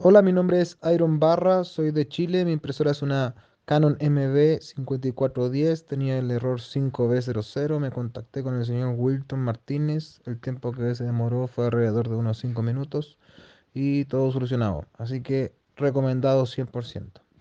[0.00, 2.44] Hola, mi nombre es Iron Barra, soy de Chile.
[2.44, 7.80] Mi impresora es una Canon MB 5410, tenía el error 5B00.
[7.80, 10.20] Me contacté con el señor Wilton Martínez.
[10.24, 13.18] El tiempo que se demoró fue alrededor de unos 5 minutos
[13.74, 14.84] y todo solucionado.
[14.98, 17.20] Así que recomendado 100%.